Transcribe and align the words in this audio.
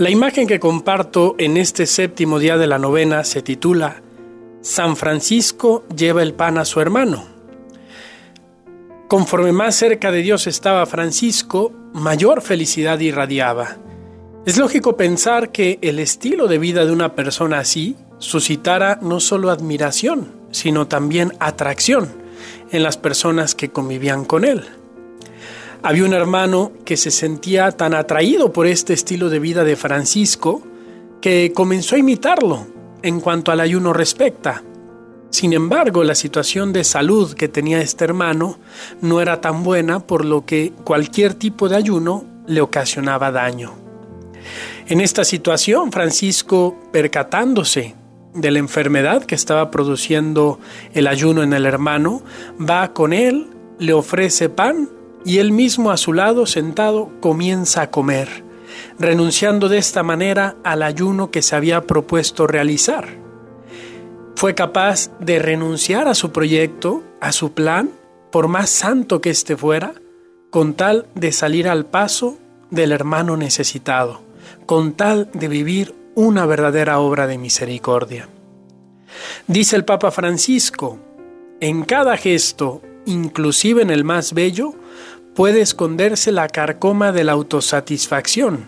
La 0.00 0.08
imagen 0.08 0.46
que 0.46 0.58
comparto 0.58 1.34
en 1.36 1.58
este 1.58 1.84
séptimo 1.84 2.38
día 2.38 2.56
de 2.56 2.66
la 2.66 2.78
novena 2.78 3.22
se 3.22 3.42
titula 3.42 4.00
San 4.62 4.96
Francisco 4.96 5.84
lleva 5.94 6.22
el 6.22 6.32
pan 6.32 6.56
a 6.56 6.64
su 6.64 6.80
hermano. 6.80 7.26
Conforme 9.08 9.52
más 9.52 9.74
cerca 9.74 10.10
de 10.10 10.22
Dios 10.22 10.46
estaba 10.46 10.86
Francisco, 10.86 11.74
mayor 11.92 12.40
felicidad 12.40 12.98
irradiaba. 12.98 13.76
Es 14.46 14.56
lógico 14.56 14.96
pensar 14.96 15.52
que 15.52 15.78
el 15.82 15.98
estilo 15.98 16.48
de 16.48 16.56
vida 16.56 16.86
de 16.86 16.92
una 16.92 17.14
persona 17.14 17.58
así 17.58 17.94
suscitara 18.16 19.00
no 19.02 19.20
solo 19.20 19.50
admiración, 19.50 20.32
sino 20.50 20.88
también 20.88 21.34
atracción 21.40 22.08
en 22.72 22.82
las 22.82 22.96
personas 22.96 23.54
que 23.54 23.68
convivían 23.68 24.24
con 24.24 24.46
él. 24.46 24.64
Había 25.82 26.04
un 26.04 26.12
hermano 26.12 26.72
que 26.84 26.98
se 26.98 27.10
sentía 27.10 27.72
tan 27.72 27.94
atraído 27.94 28.52
por 28.52 28.66
este 28.66 28.92
estilo 28.92 29.30
de 29.30 29.38
vida 29.38 29.64
de 29.64 29.76
Francisco 29.76 30.62
que 31.22 31.52
comenzó 31.54 31.96
a 31.96 31.98
imitarlo 31.98 32.66
en 33.02 33.20
cuanto 33.20 33.50
al 33.50 33.60
ayuno 33.60 33.94
respecta. 33.94 34.62
Sin 35.30 35.54
embargo, 35.54 36.04
la 36.04 36.14
situación 36.14 36.74
de 36.74 36.84
salud 36.84 37.32
que 37.32 37.48
tenía 37.48 37.80
este 37.80 38.04
hermano 38.04 38.58
no 39.00 39.22
era 39.22 39.40
tan 39.40 39.62
buena 39.62 40.00
por 40.00 40.26
lo 40.26 40.44
que 40.44 40.72
cualquier 40.84 41.32
tipo 41.34 41.68
de 41.68 41.76
ayuno 41.76 42.24
le 42.46 42.60
ocasionaba 42.60 43.30
daño. 43.30 43.72
En 44.86 45.00
esta 45.00 45.24
situación, 45.24 45.92
Francisco, 45.92 46.76
percatándose 46.92 47.94
de 48.34 48.50
la 48.50 48.58
enfermedad 48.58 49.24
que 49.24 49.34
estaba 49.34 49.70
produciendo 49.70 50.58
el 50.92 51.06
ayuno 51.06 51.42
en 51.42 51.54
el 51.54 51.64
hermano, 51.64 52.22
va 52.60 52.92
con 52.92 53.14
él, 53.14 53.46
le 53.78 53.94
ofrece 53.94 54.50
pan 54.50 54.99
y 55.24 55.38
él 55.38 55.52
mismo 55.52 55.90
a 55.90 55.96
su 55.96 56.12
lado 56.12 56.46
sentado 56.46 57.10
comienza 57.20 57.82
a 57.82 57.90
comer, 57.90 58.44
renunciando 58.98 59.68
de 59.68 59.78
esta 59.78 60.02
manera 60.02 60.56
al 60.64 60.82
ayuno 60.82 61.30
que 61.30 61.42
se 61.42 61.56
había 61.56 61.82
propuesto 61.82 62.46
realizar. 62.46 63.08
Fue 64.36 64.54
capaz 64.54 65.10
de 65.20 65.38
renunciar 65.38 66.08
a 66.08 66.14
su 66.14 66.32
proyecto, 66.32 67.02
a 67.20 67.32
su 67.32 67.52
plan, 67.52 67.90
por 68.30 68.48
más 68.48 68.70
santo 68.70 69.20
que 69.20 69.30
éste 69.30 69.56
fuera, 69.56 69.94
con 70.50 70.74
tal 70.74 71.06
de 71.14 71.32
salir 71.32 71.68
al 71.68 71.86
paso 71.86 72.38
del 72.70 72.92
hermano 72.92 73.36
necesitado, 73.36 74.22
con 74.66 74.94
tal 74.94 75.30
de 75.32 75.48
vivir 75.48 75.94
una 76.14 76.46
verdadera 76.46 76.98
obra 77.00 77.26
de 77.26 77.38
misericordia. 77.38 78.28
Dice 79.46 79.76
el 79.76 79.84
Papa 79.84 80.10
Francisco, 80.10 80.98
en 81.60 81.84
cada 81.84 82.16
gesto, 82.16 82.80
inclusive 83.10 83.82
en 83.82 83.90
el 83.90 84.04
más 84.04 84.32
bello, 84.32 84.74
puede 85.34 85.60
esconderse 85.60 86.32
la 86.32 86.48
carcoma 86.48 87.12
de 87.12 87.24
la 87.24 87.32
autosatisfacción. 87.32 88.66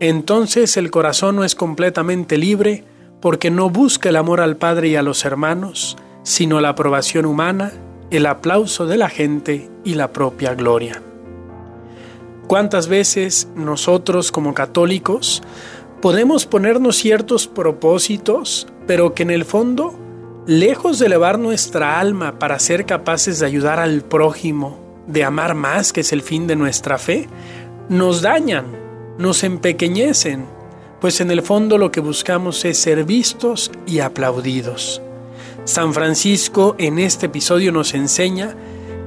Entonces 0.00 0.76
el 0.76 0.90
corazón 0.90 1.36
no 1.36 1.44
es 1.44 1.54
completamente 1.54 2.38
libre 2.38 2.84
porque 3.20 3.50
no 3.50 3.68
busca 3.68 4.08
el 4.08 4.16
amor 4.16 4.40
al 4.40 4.56
Padre 4.56 4.88
y 4.88 4.96
a 4.96 5.02
los 5.02 5.24
hermanos, 5.24 5.96
sino 6.22 6.60
la 6.60 6.70
aprobación 6.70 7.26
humana, 7.26 7.72
el 8.10 8.26
aplauso 8.26 8.86
de 8.86 8.96
la 8.96 9.08
gente 9.08 9.70
y 9.84 9.94
la 9.94 10.12
propia 10.12 10.54
gloria. 10.54 11.02
¿Cuántas 12.46 12.88
veces 12.88 13.48
nosotros 13.54 14.32
como 14.32 14.54
católicos 14.54 15.42
podemos 16.00 16.46
ponernos 16.46 16.96
ciertos 16.96 17.46
propósitos, 17.46 18.66
pero 18.86 19.14
que 19.14 19.22
en 19.22 19.30
el 19.30 19.44
fondo, 19.44 19.94
lejos 20.46 20.98
de 20.98 21.06
elevar 21.06 21.38
nuestra 21.38 22.00
alma 22.00 22.38
para 22.38 22.58
ser 22.58 22.86
capaces 22.86 23.38
de 23.38 23.46
ayudar 23.46 23.78
al 23.78 24.02
prójimo, 24.02 24.78
de 25.06 25.24
amar 25.24 25.54
más, 25.54 25.92
que 25.92 26.00
es 26.00 26.12
el 26.12 26.22
fin 26.22 26.46
de 26.46 26.56
nuestra 26.56 26.98
fe, 26.98 27.28
nos 27.88 28.22
dañan, 28.22 28.66
nos 29.18 29.44
empequeñecen, 29.44 30.46
pues 31.00 31.20
en 31.20 31.30
el 31.30 31.42
fondo 31.42 31.78
lo 31.78 31.90
que 31.90 32.00
buscamos 32.00 32.64
es 32.64 32.78
ser 32.78 33.04
vistos 33.04 33.70
y 33.86 34.00
aplaudidos. 34.00 35.02
San 35.64 35.92
Francisco 35.92 36.74
en 36.78 36.98
este 36.98 37.26
episodio 37.26 37.70
nos 37.72 37.94
enseña 37.94 38.54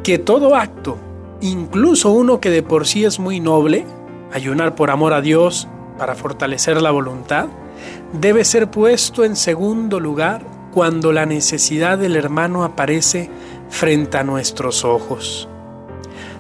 que 0.03 0.19
todo 0.19 0.55
acto, 0.55 0.97
incluso 1.41 2.11
uno 2.11 2.39
que 2.39 2.49
de 2.49 2.63
por 2.63 2.85
sí 2.87 3.05
es 3.05 3.19
muy 3.19 3.39
noble, 3.39 3.85
ayunar 4.31 4.75
por 4.75 4.91
amor 4.91 5.13
a 5.13 5.21
Dios 5.21 5.67
para 5.97 6.15
fortalecer 6.15 6.81
la 6.81 6.91
voluntad, 6.91 7.47
debe 8.13 8.43
ser 8.45 8.69
puesto 8.69 9.23
en 9.23 9.35
segundo 9.35 9.99
lugar 9.99 10.52
cuando 10.73 11.11
la 11.11 11.25
necesidad 11.25 11.97
del 11.97 12.15
hermano 12.15 12.63
aparece 12.63 13.29
frente 13.69 14.17
a 14.17 14.23
nuestros 14.23 14.83
ojos. 14.83 15.47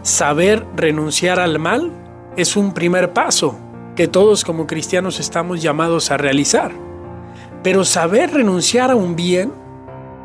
Saber 0.01 0.65
renunciar 0.75 1.39
al 1.39 1.59
mal 1.59 1.91
es 2.35 2.57
un 2.57 2.73
primer 2.73 3.13
paso 3.13 3.55
que 3.95 4.07
todos 4.07 4.43
como 4.43 4.65
cristianos 4.65 5.19
estamos 5.19 5.61
llamados 5.61 6.11
a 6.11 6.17
realizar. 6.17 6.71
Pero 7.61 7.85
saber 7.85 8.33
renunciar 8.33 8.91
a 8.91 8.95
un 8.95 9.15
bien, 9.15 9.53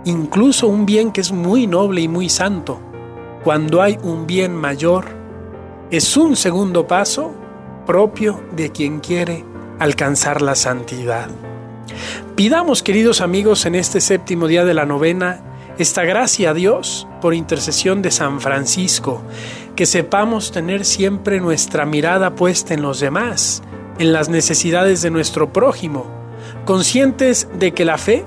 incluso 0.05 0.67
un 0.69 0.87
bien 0.87 1.13
que 1.13 1.21
es 1.21 1.31
muy 1.31 1.67
noble 1.67 2.01
y 2.01 2.09
muy 2.09 2.29
santo, 2.29 2.81
cuando 3.45 3.83
hay 3.83 3.99
un 4.03 4.27
bien 4.27 4.57
mayor, 4.57 5.05
es 5.91 6.17
un 6.17 6.35
segundo 6.35 6.87
paso 6.87 7.33
propio 7.87 8.43
de 8.53 8.71
quien 8.73 9.01
quiere 9.01 9.45
alcanzar 9.79 10.43
la 10.43 10.55
santidad. 10.55 11.29
Pidamos, 12.39 12.85
queridos 12.85 13.21
amigos, 13.21 13.67
en 13.67 13.75
este 13.75 14.01
séptimo 14.01 14.47
día 14.47 14.65
de 14.65 14.73
la 14.73 14.87
novena, 14.87 15.41
esta 15.77 16.05
gracia 16.05 16.51
a 16.51 16.55
Dios 16.55 17.09
por 17.21 17.35
intercesión 17.35 18.01
de 18.01 18.13
San 18.13 18.41
Francisco, 18.41 19.23
que 19.75 19.87
sepamos 19.87 20.53
tener 20.53 20.85
siempre 20.85 21.41
nuestra 21.41 21.85
mirada 21.85 22.37
puesta 22.37 22.75
en 22.75 22.83
los 22.83 23.01
demás, 23.01 23.65
en 23.99 24.13
las 24.13 24.29
necesidades 24.29 25.03
de 25.03 25.11
nuestro 25.11 25.53
prójimo, 25.53 26.07
conscientes 26.65 27.49
de 27.59 27.73
que 27.73 27.85
la 27.85 27.99
fe 27.99 28.25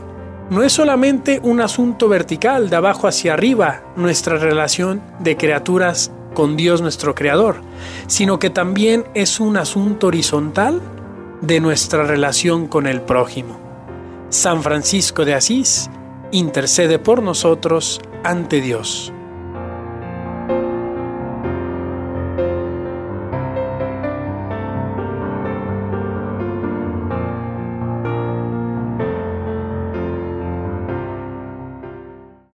no 0.50 0.62
es 0.62 0.74
solamente 0.74 1.40
un 1.42 1.62
asunto 1.62 2.10
vertical 2.10 2.70
de 2.70 2.76
abajo 2.76 3.08
hacia 3.08 3.32
arriba, 3.32 3.82
nuestra 3.96 4.36
relación 4.36 5.02
de 5.20 5.38
criaturas 5.38 6.12
con 6.34 6.58
Dios 6.58 6.82
nuestro 6.82 7.16
Creador, 7.16 7.62
sino 8.08 8.40
que 8.40 8.50
también 8.50 9.06
es 9.14 9.40
un 9.40 9.56
asunto 9.56 10.08
horizontal 10.08 10.82
de 11.40 11.62
nuestra 11.62 12.04
relación 12.04 12.68
con 12.68 12.88
el 12.88 13.00
prójimo. 13.00 13.71
San 14.31 14.64
Francisco 14.64 15.25
de 15.25 15.34
Asís, 15.34 15.90
intercede 16.31 17.00
por 17.00 17.22
nosotros 17.22 18.00
ante 18.24 18.62
Dios. 18.62 19.12